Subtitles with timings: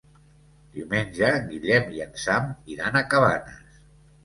[0.77, 3.81] Diumenge en Guillem i en Sam iran a Cabanes.